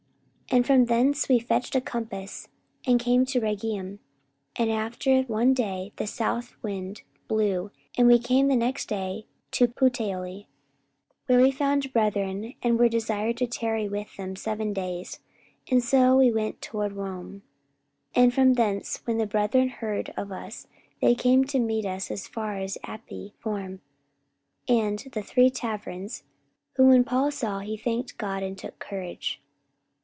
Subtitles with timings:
[0.51, 2.49] 44:028:013 And from thence we fetched a compass,
[2.85, 3.99] and came to Rhegium:
[4.57, 9.69] and after one day the south wind blew, and we came the next day to
[9.69, 10.47] Puteoli:
[11.27, 15.21] 44:028:014 Where we found brethren, and were desired to tarry with them seven days:
[15.69, 17.43] and so we went toward Rome.
[18.13, 20.67] 44:028:015 And from thence, when the brethren heard of us,
[21.01, 23.79] they came to meet us as far as Appii forum,
[24.67, 26.23] and The three taverns:
[26.73, 29.39] whom when Paul saw, he thanked God, and took courage.